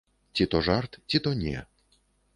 Ці 0.37 0.47
то 0.53 0.61
жарт, 0.69 0.97
ці 1.13 1.19
то 1.27 1.35
не. 1.45 1.55